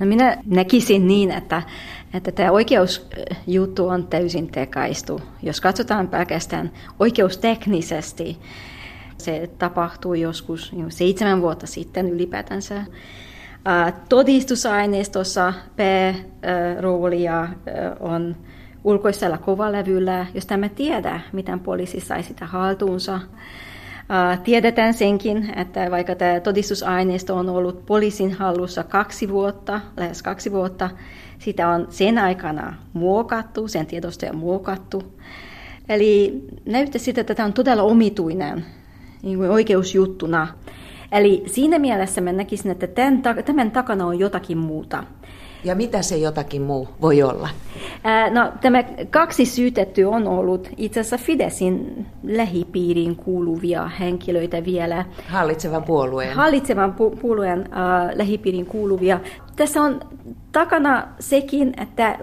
No 0.00 0.06
minä 0.06 0.36
näkisin 0.46 1.06
niin, 1.06 1.30
että, 1.30 1.62
että 2.14 2.32
tämä 2.32 2.50
oikeusjuttu 2.50 3.88
on 3.88 4.06
täysin 4.06 4.48
tekaistu. 4.48 5.20
Jos 5.42 5.60
katsotaan 5.60 6.08
pelkästään 6.08 6.72
oikeusteknisesti, 7.00 8.38
se 9.18 9.50
tapahtui 9.58 10.20
joskus 10.20 10.72
jo 10.72 10.84
seitsemän 10.88 11.40
vuotta 11.40 11.66
sitten 11.66 12.08
ylipäätänsä. 12.10 12.84
Todistusaineistossa 14.08 15.52
P-roolia 15.76 17.48
on 18.00 18.36
ulkoisella 18.84 19.38
kovalevyllä, 19.38 20.26
josta 20.34 20.56
me 20.56 20.68
tiedä, 20.68 21.20
miten 21.32 21.60
poliisi 21.60 22.00
sai 22.00 22.22
sitä 22.22 22.46
haltuunsa. 22.46 23.20
Tiedetään 24.44 24.94
senkin, 24.94 25.52
että 25.56 25.90
vaikka 25.90 26.14
tämä 26.14 26.40
todistusaineisto 26.40 27.36
on 27.36 27.48
ollut 27.48 27.86
poliisin 27.86 28.32
hallussa 28.32 28.84
kaksi 28.84 29.28
vuotta, 29.28 29.80
lähes 29.96 30.22
kaksi 30.22 30.52
vuotta, 30.52 30.90
sitä 31.38 31.68
on 31.68 31.86
sen 31.90 32.18
aikana 32.18 32.74
muokattu, 32.92 33.68
sen 33.68 33.86
tiedostoja 33.86 34.32
muokattu. 34.32 35.02
Eli 35.88 36.44
näyttää 36.64 36.98
siltä, 36.98 37.20
että 37.20 37.34
tämä 37.34 37.46
on 37.46 37.52
todella 37.52 37.82
omituinen 37.82 38.64
niin 39.22 39.38
kuin 39.38 39.50
oikeusjuttuna. 39.50 40.48
Eli 41.12 41.42
siinä 41.46 41.78
mielessä 41.78 42.20
mä 42.20 42.32
näkisin, 42.32 42.70
että 42.70 42.86
tämän, 42.86 43.22
tämän 43.44 43.70
takana 43.70 44.06
on 44.06 44.18
jotakin 44.18 44.58
muuta. 44.58 45.04
Ja 45.64 45.74
mitä 45.74 46.02
se 46.02 46.16
jotakin 46.16 46.62
muu 46.62 46.88
voi 47.02 47.22
olla? 47.22 47.48
No, 48.30 48.52
tämä 48.60 48.84
kaksi 49.10 49.46
syytetty 49.46 50.04
on 50.04 50.28
ollut 50.28 50.68
itse 50.76 51.00
asiassa 51.00 51.26
Fidesin 51.26 52.06
lähipiiriin 52.22 53.16
kuuluvia 53.16 53.88
henkilöitä 53.88 54.64
vielä. 54.64 55.04
Hallitsevan 55.28 55.82
puolueen. 55.82 56.36
Hallitsevan 56.36 56.94
pu- 56.98 57.16
puolueen 57.20 57.60
uh, 57.60 58.16
lähipiiriin 58.16 58.66
kuuluvia. 58.66 59.20
Tässä 59.56 59.82
on 59.82 60.00
takana 60.52 61.08
sekin, 61.20 61.74
että 61.82 62.18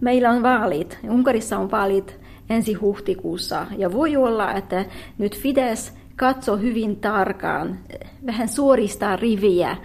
meillä 0.00 0.30
on 0.30 0.42
vaalit. 0.42 0.98
Unkarissa 1.10 1.58
on 1.58 1.70
vaalit 1.70 2.20
ensi 2.50 2.72
huhtikuussa. 2.72 3.66
Ja 3.76 3.92
voi 3.92 4.16
olla, 4.16 4.52
että 4.52 4.84
nyt 5.18 5.38
Fides 5.38 5.92
katso 6.16 6.56
hyvin 6.56 6.96
tarkkaan, 6.96 7.78
vähän 8.26 8.48
suoristaa 8.48 9.16
riviä, 9.16 9.76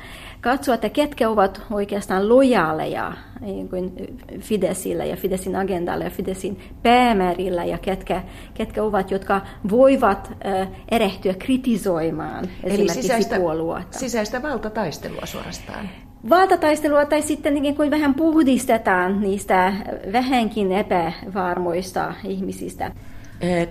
katsoa, 0.46 0.76
että 0.76 0.90
ketkä 0.90 1.30
ovat 1.30 1.62
oikeastaan 1.72 2.30
lojaaleja 2.30 3.14
niin 3.42 3.70
kuin 3.70 3.94
Fidesillä 4.40 5.06
ja 5.06 5.16
Fidesin 5.16 5.56
agendalla 5.56 6.04
ja 6.04 6.10
Fidesin 6.10 6.60
päämäärillä 6.84 7.66
ja 7.66 7.78
ketkä, 7.78 8.24
ketkä 8.54 8.84
ovat, 8.84 9.12
jotka 9.12 9.42
voivat 9.72 10.32
äh, 10.46 10.68
erehtyä 10.92 11.34
kritisoimaan 11.34 12.46
Eli 12.64 12.90
sisäistä, 12.90 13.36
puolueita. 13.36 14.00
sisäistä 14.00 14.42
valtataistelua 14.42 15.26
suorastaan. 15.26 15.90
Valtataistelua 16.30 17.06
tai 17.06 17.22
sitten 17.22 17.54
niin 17.54 17.76
kuin 17.76 17.92
vähän 17.92 18.14
puhdistetaan 18.14 19.22
niistä 19.22 19.74
vähänkin 20.12 20.72
epävarmoista 20.72 22.14
ihmisistä. 22.24 22.92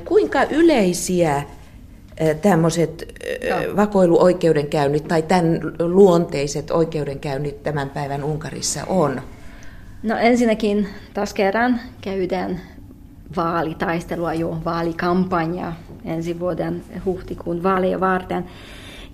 Kuinka 0.04 0.42
yleisiä 0.42 1.42
tämmöiset 2.42 3.14
vakoiluoikeudenkäynnit 3.76 5.08
tai 5.08 5.22
tämän 5.22 5.60
luonteiset 5.78 6.70
oikeudenkäynnit 6.70 7.62
tämän 7.62 7.90
päivän 7.90 8.24
Unkarissa 8.24 8.80
on? 8.86 9.20
No 10.02 10.16
ensinnäkin 10.16 10.88
taas 11.14 11.34
kerran 11.34 11.80
käydään 12.00 12.60
vaalitaistelua 13.36 14.34
jo, 14.34 14.58
vaalikampanja 14.64 15.72
ensi 16.04 16.40
vuoden 16.40 16.84
huhtikuun 17.04 17.62
vaaleja 17.62 18.00
varten. 18.00 18.44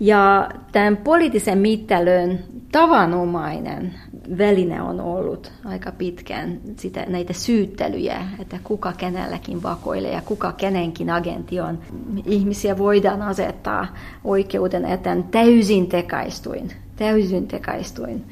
Ja 0.00 0.50
tämän 0.72 0.96
poliittisen 0.96 1.58
mittelön 1.58 2.38
tavanomainen 2.72 3.94
väline 4.38 4.82
on 4.82 5.00
ollut 5.00 5.52
aika 5.64 5.92
pitkään 5.92 6.60
sitä, 6.76 7.06
näitä 7.08 7.32
syyttelyjä, 7.32 8.16
että 8.38 8.58
kuka 8.64 8.92
kenelläkin 8.92 9.62
vakoilee 9.62 10.12
ja 10.12 10.22
kuka 10.24 10.52
kenenkin 10.52 11.10
agentti 11.10 11.60
on. 11.60 11.78
Ihmisiä 12.26 12.78
voidaan 12.78 13.22
asettaa 13.22 13.86
oikeuden 14.24 14.84
eteen 14.84 15.24
täysin 15.24 15.86
tekaistuin, 15.86 16.70
täysin 16.96 17.48
tekaistuin 17.48 18.24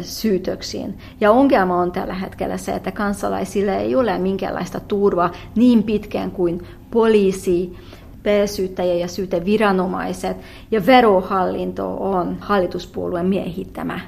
syytöksiin. 0.00 0.98
Ja 1.20 1.30
ongelma 1.30 1.80
on 1.80 1.92
tällä 1.92 2.14
hetkellä 2.14 2.56
se, 2.56 2.74
että 2.74 2.92
kansalaisille 2.92 3.76
ei 3.76 3.96
ole 3.96 4.18
minkäänlaista 4.18 4.80
turvaa 4.80 5.32
niin 5.56 5.82
pitkään 5.82 6.30
kuin 6.30 6.62
poliisi, 6.90 7.76
pääsyyttäjä 8.22 8.94
ja 8.94 9.08
syyteviranomaiset 9.08 10.36
ja 10.70 10.86
verohallinto 10.86 11.96
on 11.96 12.36
hallituspuolueen 12.40 13.26
miehittämä. 13.26 14.00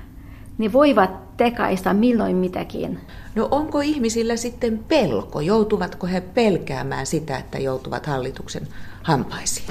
Ne 0.58 0.72
voivat 0.72 1.36
tekaista 1.36 1.94
milloin 1.94 2.36
mitäkin. 2.36 2.98
No 3.34 3.48
onko 3.50 3.80
ihmisillä 3.80 4.36
sitten 4.36 4.80
pelko? 4.88 5.40
Joutuvatko 5.40 6.06
he 6.06 6.20
pelkäämään 6.20 7.06
sitä, 7.06 7.38
että 7.38 7.58
joutuvat 7.58 8.06
hallituksen 8.06 8.68
hampaisiin? 9.02 9.66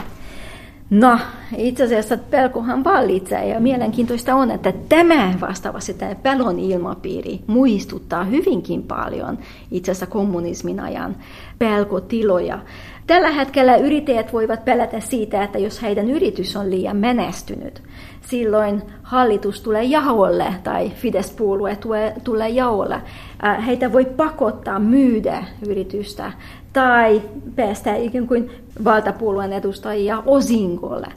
No, 0.89 1.19
itse 1.57 1.83
asiassa 1.83 2.17
pelkohan 2.17 2.83
vallitsee 2.83 3.47
ja 3.47 3.59
mielenkiintoista 3.59 4.35
on, 4.35 4.51
että 4.51 4.73
tämä 4.89 5.33
vastaavasti 5.41 5.93
tämä 5.93 6.15
pelon 6.15 6.59
ilmapiiri 6.59 7.39
muistuttaa 7.47 8.23
hyvinkin 8.23 8.83
paljon 8.83 9.37
itse 9.71 9.91
asiassa 9.91 10.05
kommunismin 10.05 10.79
ajan 10.79 11.15
pelkotiloja. 11.59 12.59
Tällä 13.09 13.29
hetkellä 13.31 13.75
yrittäjät 13.75 14.33
voivat 14.33 14.65
pelätä 14.65 14.99
siitä, 14.99 15.43
että 15.43 15.59
jos 15.59 15.81
heidän 15.81 16.09
yritys 16.09 16.55
on 16.55 16.71
liian 16.71 16.97
menestynyt, 16.97 17.83
silloin 18.21 18.81
hallitus 19.03 19.61
tulee 19.61 19.83
jaolle 19.83 20.53
tai 20.63 20.89
Fidesz-puolue 20.89 21.77
tulee 22.23 22.49
jaolle. 22.49 22.95
Äh, 23.43 23.65
heitä 23.65 23.93
voi 23.93 24.05
pakottaa 24.05 24.79
myydä 24.79 25.43
yritystä 25.67 26.31
tai 26.73 27.21
päästä 27.55 27.95
ikään 27.95 28.27
kuin 28.27 28.51
valtapuolueen 28.83 29.53
edustajia 29.53 30.23
osingolle. 30.25 31.07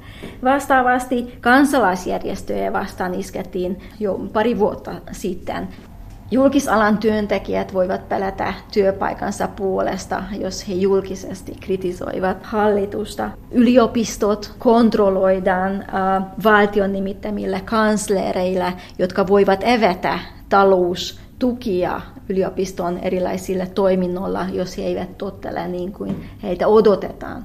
Vastaavasti 0.45 1.39
kansalaisjärjestöjä 1.41 2.73
vastaan 2.73 3.15
iskettiin 3.15 3.81
jo 4.01 4.21
pari 4.33 4.59
vuotta 4.59 4.93
sitten. 5.11 5.69
Julkisalan 6.33 6.99
työntekijät 6.99 7.75
voivat 7.75 8.09
pelätä 8.09 8.55
työpaikansa 8.73 9.49
puolesta, 9.49 10.23
jos 10.39 10.69
he 10.69 10.75
julkisesti 10.75 11.57
kritisoivat 11.61 12.37
hallitusta. 12.43 13.31
Yliopistot 13.51 14.55
kontrolloidaan 14.59 15.83
äh, 15.83 16.25
valtion 16.45 16.93
nimittämillä 16.93 17.61
kanslereilla, 17.65 18.73
jotka 18.99 19.27
voivat 19.27 19.61
evätä 19.63 20.19
taloustukia 20.49 22.01
yliopiston 22.29 22.99
erilaisille 22.99 23.67
toiminnoilla, 23.67 24.47
jos 24.53 24.79
he 24.79 24.83
eivät 24.83 25.19
tottele 25.19 25.69
niin 25.69 25.93
kuin 25.93 26.31
heitä 26.43 26.69
odotetaan. 26.69 27.45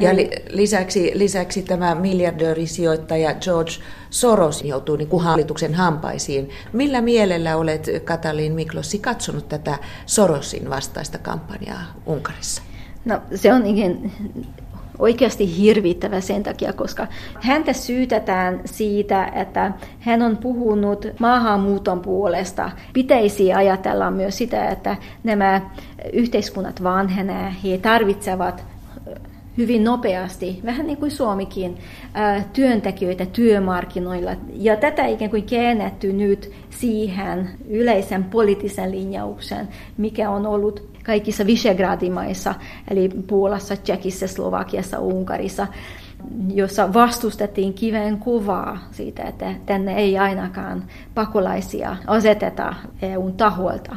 Ja 0.00 0.16
li- 0.16 0.30
lisäksi, 0.50 1.12
lisäksi 1.14 1.62
tämä 1.62 1.94
miljardöörisijoittaja 1.94 3.34
George 3.34 3.72
Soros 4.10 4.62
joutuu 4.62 4.96
niin 4.96 5.08
kuin 5.08 5.22
hallituksen 5.22 5.74
hampaisiin. 5.74 6.50
Millä 6.72 7.00
mielellä 7.00 7.56
olet, 7.56 7.86
Katalin 8.04 8.52
Miklossi, 8.52 8.98
katsonut 8.98 9.48
tätä 9.48 9.78
Sorosin 10.06 10.70
vastaista 10.70 11.18
kampanjaa 11.18 11.82
Unkarissa? 12.06 12.62
No 13.04 13.20
se 13.34 13.52
on 13.52 13.62
niin 13.62 14.12
oikeasti 14.98 15.56
hirvittävä 15.58 16.20
sen 16.20 16.42
takia, 16.42 16.72
koska 16.72 17.06
häntä 17.40 17.72
syytetään 17.72 18.60
siitä, 18.64 19.26
että 19.26 19.72
hän 20.00 20.22
on 20.22 20.36
puhunut 20.36 21.06
maahanmuuton 21.18 22.00
puolesta. 22.00 22.70
Pitäisi 22.92 23.52
ajatella 23.52 24.10
myös 24.10 24.38
sitä, 24.38 24.68
että 24.68 24.96
nämä 25.24 25.60
yhteiskunnat 26.12 26.82
vanhenee, 26.82 27.54
he 27.64 27.78
tarvitsevat 27.78 28.64
hyvin 29.56 29.84
nopeasti, 29.84 30.60
vähän 30.64 30.86
niin 30.86 30.98
kuin 30.98 31.10
Suomikin, 31.10 31.78
työntekijöitä 32.52 33.26
työmarkkinoilla. 33.26 34.30
Ja 34.52 34.76
tätä 34.76 35.06
ikään 35.06 35.30
kuin 35.30 35.44
käännetty 35.44 36.12
nyt 36.12 36.52
siihen 36.70 37.50
yleisen 37.68 38.24
poliittisen 38.24 38.90
linjauksen, 38.90 39.68
mikä 39.96 40.30
on 40.30 40.46
ollut 40.46 40.88
kaikissa 41.04 41.46
Visegradimaissa, 41.46 42.54
eli 42.90 43.08
Puolassa, 43.08 43.76
Tsekissä, 43.76 44.26
Slovakiassa, 44.26 44.98
Unkarissa, 44.98 45.66
jossa 46.54 46.94
vastustettiin 46.94 47.74
kiven 47.74 48.18
kuvaa 48.18 48.78
siitä, 48.90 49.22
että 49.22 49.54
tänne 49.66 49.96
ei 49.96 50.18
ainakaan 50.18 50.84
pakolaisia 51.14 51.96
aseteta 52.06 52.74
EUn 53.02 53.32
taholta. 53.32 53.96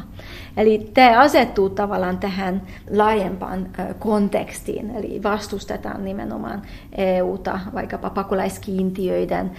Eli 0.56 0.90
tämä 0.94 1.20
asettuu 1.20 1.70
tavallaan 1.70 2.18
tähän 2.18 2.62
laajempaan 2.90 3.66
kontekstiin, 3.98 4.90
eli 4.90 5.22
vastustetaan 5.22 6.04
nimenomaan 6.04 6.62
EUta 6.96 7.60
vaikkapa 7.74 8.10
pakolaiskiintiöiden 8.10 9.50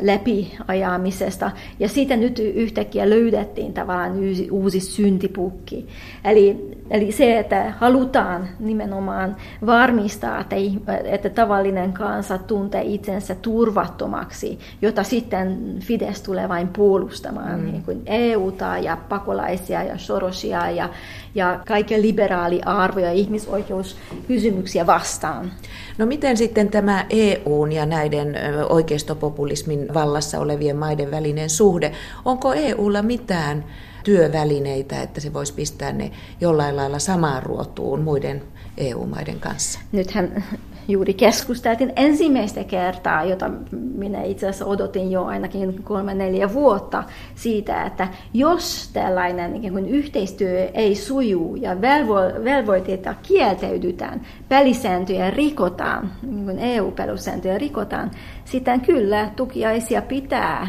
läpiajamisesta. 0.00 1.50
Ja 1.80 1.88
siitä 1.88 2.16
nyt 2.16 2.38
yhtäkkiä 2.38 3.10
löydettiin 3.10 3.72
tavallaan 3.72 4.12
uusi, 4.12 4.50
uusi 4.50 4.80
syntipukki. 4.80 5.88
Eli, 6.24 6.76
eli 6.90 7.12
se, 7.12 7.38
että 7.38 7.74
halutaan 7.78 8.48
nimenomaan 8.60 9.36
varmistaa, 9.66 10.40
että, 10.40 10.56
että 11.04 11.30
tavallinen 11.30 11.92
kansa 11.92 12.38
tuntee 12.38 12.82
itsensä 12.82 13.34
turvattomaksi, 13.34 14.58
jota 14.82 15.02
sitten 15.02 15.76
Fidesz 15.80 16.22
tulee 16.22 16.48
vain 16.48 16.68
puolustamaan 16.68 17.60
mm. 17.60 17.66
niin 17.66 17.82
kuin 17.82 18.02
EUta 18.06 18.78
ja 18.78 18.96
pakolaisia 19.08 19.82
ja 19.82 19.98
Sorosia 20.22 20.70
ja, 20.70 20.90
ja 21.34 21.60
kaiken 21.66 22.02
liberaaliarvoja 22.02 23.06
ja 23.06 23.12
ihmisoikeuskysymyksiä 23.12 24.86
vastaan. 24.86 25.52
No 25.98 26.06
miten 26.06 26.36
sitten 26.36 26.68
tämä 26.68 27.06
EUn 27.10 27.72
ja 27.72 27.86
näiden 27.86 28.36
oikeistopopulismin 28.68 29.94
vallassa 29.94 30.38
olevien 30.38 30.76
maiden 30.76 31.10
välinen 31.10 31.50
suhde? 31.50 31.92
Onko 32.24 32.52
EUlla 32.52 33.02
mitään 33.02 33.64
työvälineitä, 34.04 35.02
että 35.02 35.20
se 35.20 35.32
voisi 35.32 35.54
pistää 35.54 35.92
ne 35.92 36.10
jollain 36.40 36.76
lailla 36.76 36.98
samaan 36.98 37.42
ruotuun 37.42 38.00
muiden 38.02 38.42
EU-maiden 38.76 39.40
kanssa? 39.40 39.80
Nythän 39.92 40.44
juuri 40.88 41.14
keskusteltiin 41.14 41.92
ensimmäistä 41.96 42.64
kertaa, 42.64 43.24
jota 43.24 43.50
minä 43.96 44.22
itse 44.22 44.48
asiassa 44.48 44.66
odotin 44.66 45.10
jo 45.10 45.24
ainakin 45.24 45.82
kolme-neljä 45.82 46.52
vuotta 46.52 47.04
siitä, 47.34 47.82
että 47.82 48.08
jos 48.34 48.90
tällainen 48.92 49.56
ikään 49.56 49.72
kuin 49.72 49.88
yhteistyö 49.88 50.70
ei 50.74 50.94
suju 50.94 51.56
ja 51.56 51.74
velvo- 51.74 52.44
velvoitteita 52.44 53.14
kieltäydytään, 53.22 54.20
pelisääntöjä 54.48 55.30
rikotaan, 55.30 56.10
niin 56.22 56.44
kuin 56.44 56.58
EU-pelisääntöjä 56.58 57.58
rikotaan, 57.58 58.10
sitten 58.44 58.80
kyllä 58.80 59.30
tukiaisia 59.36 60.02
pitää 60.02 60.68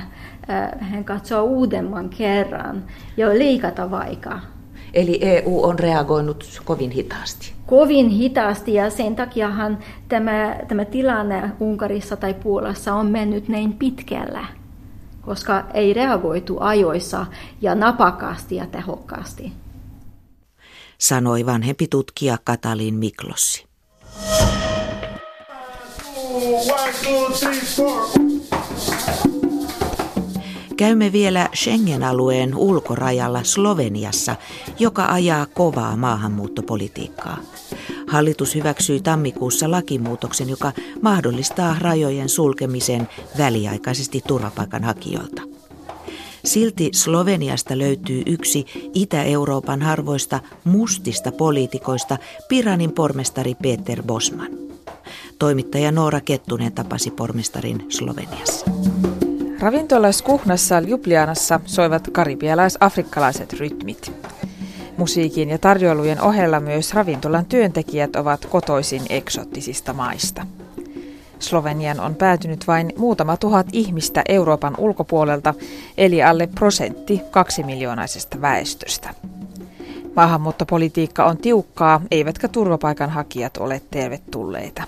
hän 0.80 1.04
katsoo 1.04 1.43
uudemman 1.43 2.10
kerran 2.10 2.84
ja 3.17 3.30
liikata 3.30 3.91
vaikka. 3.91 4.39
Eli 4.93 5.19
EU 5.21 5.63
on 5.63 5.79
reagoinut 5.79 6.62
kovin 6.65 6.91
hitaasti 6.91 7.53
kovin 7.65 8.10
hitaasti 8.10 8.73
ja 8.73 8.89
sen 8.89 9.15
takiahan 9.15 9.79
tämä, 10.10 10.56
tämä 10.67 10.86
tilanne 10.86 11.51
Unkarissa 11.60 12.17
tai 12.17 12.34
Puolassa 12.34 12.93
on 12.93 13.06
mennyt 13.06 13.47
näin 13.47 13.73
pitkällä, 13.73 14.45
koska 15.21 15.65
ei 15.73 15.93
reagoitu 15.93 16.58
ajoissa 16.60 17.25
ja 17.62 17.75
napakasti 17.75 18.56
ja 18.56 18.65
tehokkaasti. 18.65 19.51
Sanoi 20.97 21.45
vanhempi 21.45 21.88
tutkija 21.88 22.38
Katalin 22.43 22.95
Miklossi. 22.95 23.65
One, 26.34 26.93
two, 27.03 27.29
three, 27.39 28.33
Käymme 30.77 31.12
vielä 31.12 31.49
Schengen-alueen 31.55 32.55
ulkorajalla 32.55 33.43
Sloveniassa, 33.43 34.36
joka 34.79 35.05
ajaa 35.05 35.45
kovaa 35.45 35.95
maahanmuuttopolitiikkaa. 35.95 37.38
Hallitus 38.07 38.55
hyväksyi 38.55 39.01
tammikuussa 39.01 39.71
lakimuutoksen, 39.71 40.49
joka 40.49 40.71
mahdollistaa 41.01 41.75
rajojen 41.79 42.29
sulkemisen 42.29 43.09
väliaikaisesti 43.38 44.21
turvapaikanhakijoilta. 44.27 45.41
Silti 46.45 46.89
Sloveniasta 46.93 47.77
löytyy 47.77 48.23
yksi 48.25 48.65
Itä-Euroopan 48.93 49.81
harvoista 49.81 50.39
mustista 50.63 51.31
poliitikoista, 51.31 52.17
Piranin 52.49 52.91
pormestari 52.91 53.55
Peter 53.55 54.03
Bosman. 54.03 54.49
Toimittaja 55.39 55.91
Noora 55.91 56.21
Kettunen 56.21 56.71
tapasi 56.71 57.12
pormestarin 57.12 57.86
Sloveniassa. 57.89 58.65
Ravintola 59.63 60.12
Skuhnassa 60.12 60.82
Ljubljanassa 60.82 61.60
soivat 61.65 62.08
karibialais-afrikkalaiset 62.12 63.54
rytmit. 63.54 64.12
Musiikin 64.97 65.49
ja 65.49 65.58
tarjoilujen 65.58 66.21
ohella 66.21 66.60
myös 66.60 66.93
ravintolan 66.93 67.45
työntekijät 67.45 68.15
ovat 68.15 68.45
kotoisin 68.45 69.02
eksottisista 69.10 69.93
maista. 69.93 70.47
Slovenian 71.39 71.99
on 71.99 72.15
päätynyt 72.15 72.67
vain 72.67 72.93
muutama 72.97 73.38
tuhat 73.38 73.67
ihmistä 73.71 74.21
Euroopan 74.30 74.76
ulkopuolelta, 74.78 75.54
eli 75.97 76.23
alle 76.23 76.47
prosentti 76.47 77.21
kaksimiljoonaisesta 77.32 78.41
väestöstä. 78.41 79.13
Maahanmuuttopolitiikka 80.15 81.26
on 81.26 81.38
tiukkaa, 81.38 82.02
eivätkä 82.12 82.47
turvapaikanhakijat 82.47 83.58
ole 83.58 83.82
tervetulleita. 83.91 84.84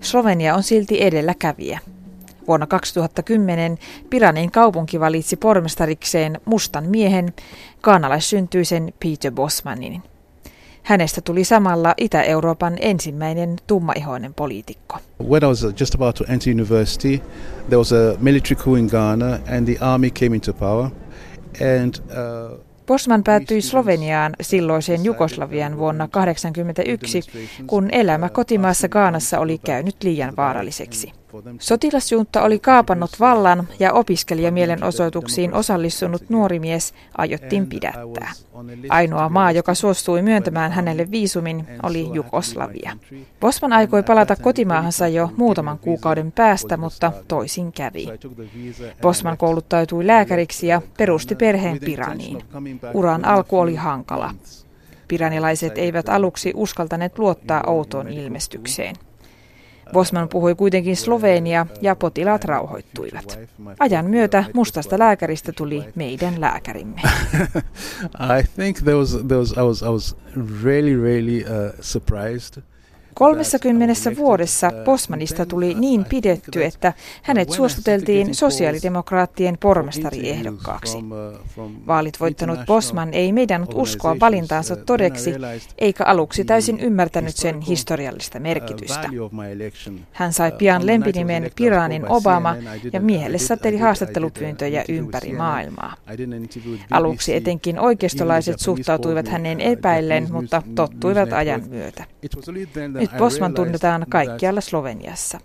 Slovenia 0.00 0.54
on 0.54 0.62
silti 0.62 1.02
edelläkävijä. 1.02 1.78
Vuonna 2.48 2.66
2010 2.66 3.78
Piranin 4.10 4.50
kaupunki 4.50 5.00
valitsi 5.00 5.36
pormestarikseen 5.36 6.40
mustan 6.44 6.84
miehen, 6.88 7.32
kaanalaissyntyisen 7.80 8.92
Peter 9.00 9.32
Bosmanin. 9.32 10.02
Hänestä 10.82 11.20
tuli 11.20 11.44
samalla 11.44 11.94
Itä-Euroopan 11.96 12.76
ensimmäinen 12.80 13.56
tummaihoinen 13.66 14.34
poliitikko. 14.34 14.98
When 15.28 15.42
I 15.42 15.46
was 15.46 15.62
just 15.80 15.94
about 15.94 16.14
to 16.14 16.24
enter 16.28 16.52
university, 16.54 17.22
there 17.66 17.76
was 17.76 17.92
a 17.92 18.16
military 18.20 18.60
coup 18.64 18.78
in 18.78 18.86
Ghana 18.86 19.38
and 19.56 19.74
the 19.74 19.84
army 19.84 20.10
came 20.10 20.36
into 20.36 20.52
power. 20.52 20.90
And, 21.82 21.94
uh, 21.94 22.58
Bosman 22.86 23.24
päätyi 23.24 23.62
Sloveniaan 23.62 24.32
silloiseen 24.40 25.04
Jugoslavian 25.04 25.78
vuonna 25.78 26.08
1981, 26.08 27.20
kun 27.66 27.88
elämä 27.92 28.28
kotimaassa 28.28 28.88
Gaanassa 28.88 29.38
oli 29.38 29.58
käynyt 29.58 29.96
liian 30.02 30.36
vaaralliseksi. 30.36 31.12
Sotilasjunta 31.58 32.42
oli 32.42 32.58
kaapannut 32.58 33.10
vallan 33.20 33.68
ja 33.78 33.92
opiskelijamielenosoituksiin 33.92 35.54
osallistunut 35.54 36.30
nuori 36.30 36.58
mies 36.58 36.94
aiottiin 37.18 37.66
pidättää. 37.66 38.32
Ainoa 38.88 39.28
maa, 39.28 39.52
joka 39.52 39.74
suostui 39.74 40.22
myöntämään 40.22 40.72
hänelle 40.72 41.10
viisumin, 41.10 41.66
oli 41.82 42.10
Jugoslavia. 42.12 42.96
Bosman 43.40 43.72
aikoi 43.72 44.02
palata 44.02 44.36
kotimaahansa 44.36 45.08
jo 45.08 45.30
muutaman 45.36 45.78
kuukauden 45.78 46.32
päästä, 46.32 46.76
mutta 46.76 47.12
toisin 47.28 47.72
kävi. 47.72 48.08
Bosman 49.02 49.38
kouluttautui 49.38 50.06
lääkäriksi 50.06 50.66
ja 50.66 50.82
perusti 50.98 51.34
perheen 51.34 51.78
Piraniin. 51.80 52.44
Uran 52.94 53.24
alku 53.24 53.58
oli 53.58 53.74
hankala. 53.74 54.34
Piranilaiset 55.08 55.78
eivät 55.78 56.08
aluksi 56.08 56.52
uskaltaneet 56.56 57.18
luottaa 57.18 57.64
outoon 57.66 58.08
ilmestykseen. 58.08 58.96
Bosman 59.92 60.28
puhui 60.28 60.54
kuitenkin 60.54 60.96
Slovenia 60.96 61.66
ja 61.80 61.96
potilaat 61.96 62.44
rauhoittuivat. 62.44 63.38
Ajan 63.78 64.06
myötä 64.06 64.44
mustasta 64.54 64.98
lääkäristä 64.98 65.52
tuli 65.52 65.84
meidän 65.94 66.40
lääkärimme. 66.40 67.00
I 68.38 68.42
think 68.56 68.78
there 68.78 68.96
was, 68.96 69.18
there 69.28 69.38
was, 69.38 69.52
I 69.52 69.60
was, 69.60 69.82
I 69.82 69.88
was 69.88 70.16
really, 70.64 70.96
really 71.02 71.42
uh, 71.42 71.74
surprised 71.80 72.62
30 73.14 74.16
vuodessa 74.16 74.70
Bosmanista 74.84 75.46
tuli 75.46 75.74
niin 75.74 76.04
pidetty, 76.04 76.64
että 76.64 76.92
hänet 77.22 77.50
suostuteltiin 77.50 78.34
sosiaalidemokraattien 78.34 79.58
pormestariehdokkaaksi. 79.58 80.98
Vaalit 81.86 82.20
voittanut 82.20 82.58
Bosman 82.66 83.14
ei 83.14 83.32
meidän 83.32 83.66
uskoa 83.74 84.16
valintaansa 84.20 84.76
todeksi, 84.76 85.34
eikä 85.78 86.04
aluksi 86.04 86.44
täysin 86.44 86.80
ymmärtänyt 86.80 87.36
sen 87.36 87.60
historiallista 87.60 88.40
merkitystä. 88.40 89.08
Hän 90.12 90.32
sai 90.32 90.52
pian 90.52 90.86
lempinimen 90.86 91.50
Piranin 91.56 92.08
Obama 92.08 92.56
ja 92.92 93.00
miehelle 93.00 93.38
sateli 93.38 93.78
haastattelupyyntöjä 93.78 94.84
ympäri 94.88 95.32
maailmaa. 95.32 95.94
Aluksi 96.90 97.34
etenkin 97.34 97.78
oikeistolaiset 97.78 98.58
suhtautuivat 98.58 99.28
häneen 99.28 99.60
epäillen, 99.60 100.28
mutta 100.32 100.62
tottuivat 100.74 101.32
ajan 101.32 101.62
myötä. 101.68 102.04
Nyt 103.02 103.18
Bosman 103.18 103.54
tunnetaan 103.54 104.06
kaikkialla 104.08 104.60
Sloveniassa. 104.60 105.40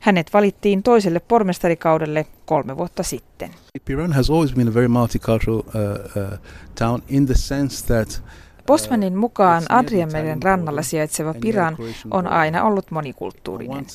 Hänet 0.00 0.32
valittiin 0.32 0.82
toiselle 0.82 1.20
pormestarikaudelle 1.20 2.26
kolme 2.44 2.76
vuotta 2.76 3.02
sitten. 3.02 3.50
Piran 3.84 4.12
has 4.12 4.30
always 4.30 4.54
been 4.54 4.68
a 4.68 4.74
very 4.74 4.88
multicultural 4.88 5.58
uh, 5.58 5.64
uh, 5.64 6.38
town 6.78 7.02
in 7.08 7.26
the 7.26 7.34
sense 7.34 7.86
that 7.86 8.22
uh, 8.22 8.30
Bosmanin 8.66 9.16
mukaan 9.16 9.62
Adrianmeren 9.68 10.42
rannalla 10.42 10.82
sijaitseva 10.82 11.34
Piran 11.40 11.76
on 12.10 12.26
aina 12.26 12.64
ollut 12.64 12.90
monikulttuurinen. 12.90 13.86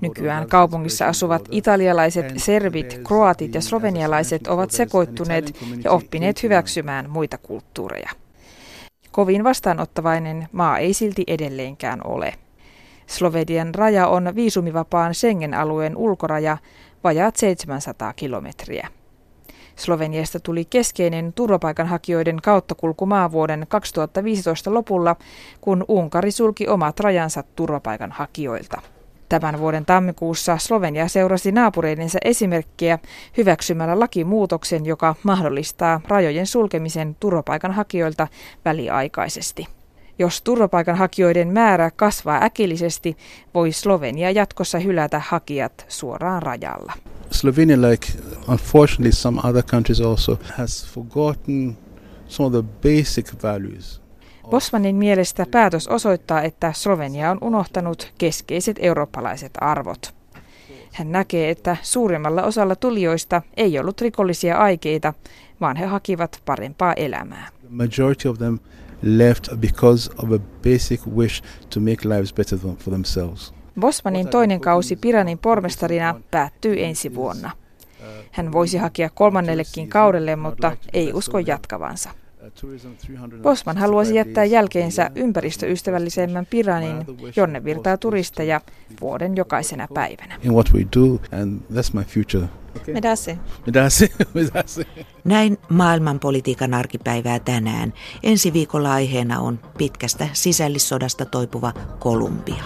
Nykyään 0.00 0.48
kaupungissa 0.48 1.06
asuvat 1.06 1.48
italialaiset, 1.50 2.32
serbit, 2.36 3.00
kroatit 3.06 3.54
ja 3.54 3.60
slovenialaiset 3.60 4.46
ovat 4.46 4.70
sekoittuneet 4.70 5.56
ja 5.84 5.90
oppineet 5.90 6.42
hyväksymään 6.42 7.10
muita 7.10 7.38
kulttuureja. 7.38 8.10
Kovin 9.12 9.44
vastaanottavainen 9.44 10.48
maa 10.52 10.78
ei 10.78 10.94
silti 10.94 11.24
edelleenkään 11.26 12.00
ole. 12.04 12.34
Slovenian 13.06 13.74
raja 13.74 14.06
on 14.06 14.32
viisumivapaan 14.34 15.14
Schengen-alueen 15.14 15.96
ulkoraja 15.96 16.58
vajaat 17.04 17.36
700 17.36 18.12
kilometriä. 18.12 18.88
Sloveniasta 19.76 20.40
tuli 20.40 20.64
keskeinen 20.64 21.32
turvapaikanhakijoiden 21.32 22.38
kauttakulkumaa 22.42 23.32
vuoden 23.32 23.66
2015 23.68 24.74
lopulla, 24.74 25.16
kun 25.60 25.84
Unkari 25.88 26.30
sulki 26.30 26.68
omat 26.68 27.00
rajansa 27.00 27.44
turvapaikanhakijoilta. 27.56 28.82
Tämän 29.32 29.58
vuoden 29.58 29.86
tammikuussa 29.86 30.58
Slovenia 30.58 31.08
seurasi 31.08 31.52
naapureidensa 31.52 32.18
esimerkkiä 32.24 32.98
hyväksymällä 33.36 34.00
lakimuutoksen, 34.00 34.86
joka 34.86 35.14
mahdollistaa 35.22 36.00
rajojen 36.08 36.46
sulkemisen 36.46 37.16
turvapaikanhakijoilta 37.20 38.28
väliaikaisesti. 38.64 39.66
Jos 40.18 40.42
turvapaikanhakijoiden 40.42 41.48
määrä 41.48 41.90
kasvaa 41.90 42.44
äkillisesti, 42.44 43.16
voi 43.54 43.72
Slovenia 43.72 44.30
jatkossa 44.30 44.78
hylätä 44.78 45.18
hakijat 45.18 45.84
suoraan 45.88 46.42
rajalla. 46.42 46.92
Slovenia, 47.30 47.90
like 47.90 48.06
unfortunately 48.48 49.12
some 49.12 49.40
other 49.44 49.62
countries 49.62 50.00
also, 50.00 50.38
has 50.58 50.86
forgotten 50.94 51.78
some 52.28 52.46
of 52.46 52.52
the 52.52 52.62
basic 52.82 53.42
values 53.42 54.01
Bosmanin 54.52 54.96
mielestä 54.96 55.46
päätös 55.50 55.88
osoittaa, 55.88 56.42
että 56.42 56.72
Slovenia 56.72 57.30
on 57.30 57.38
unohtanut 57.40 58.12
keskeiset 58.18 58.76
eurooppalaiset 58.80 59.52
arvot. 59.60 60.14
Hän 60.92 61.12
näkee, 61.12 61.50
että 61.50 61.76
suurimmalla 61.82 62.42
osalla 62.42 62.76
tulijoista 62.76 63.42
ei 63.56 63.78
ollut 63.78 64.00
rikollisia 64.00 64.58
aikeita, 64.58 65.14
vaan 65.60 65.76
he 65.76 65.86
hakivat 65.86 66.42
parempaa 66.44 66.92
elämää. 66.92 67.48
Majority 67.68 68.28
of 68.28 68.38
them 68.38 68.58
left 69.02 69.48
because 69.60 70.10
of 70.22 70.32
a 70.32 70.38
basic 70.38 71.00
wish 71.16 71.42
to 71.74 71.80
make 71.80 72.08
lives 72.08 72.34
better 72.34 72.58
for 72.58 72.94
themselves. 72.94 73.54
Bosmanin 73.80 74.28
toinen 74.28 74.60
kausi 74.60 74.96
Piranin 74.96 75.38
pormestarina 75.38 76.20
päättyy 76.30 76.84
ensi 76.84 77.14
vuonna. 77.14 77.50
Hän 78.30 78.52
voisi 78.52 78.78
hakea 78.78 79.10
kolmannellekin 79.10 79.88
kaudelle, 79.88 80.36
mutta 80.36 80.76
ei 80.92 81.12
usko 81.12 81.38
jatkavansa. 81.38 82.10
Bosman 83.42 83.76
haluaisi 83.76 84.14
jättää 84.14 84.44
jälkeensä 84.44 85.10
ympäristöystävällisemmän 85.14 86.46
Piranin, 86.46 87.04
jonne 87.36 87.64
virtaa 87.64 87.96
turisteja 87.96 88.60
vuoden 89.00 89.36
jokaisena 89.36 89.88
päivänä. 89.94 90.38
Näin 95.24 95.58
maailmanpolitiikan 95.68 96.74
arkipäivää 96.74 97.38
tänään. 97.38 97.92
Ensi 98.22 98.52
viikolla 98.52 98.92
aiheena 98.92 99.40
on 99.40 99.60
pitkästä 99.78 100.28
sisällissodasta 100.32 101.24
toipuva 101.24 101.72
Kolumbia. 101.98 102.64